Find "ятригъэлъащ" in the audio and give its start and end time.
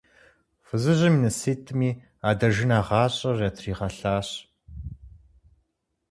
3.49-4.29